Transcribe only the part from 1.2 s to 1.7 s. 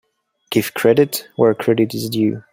where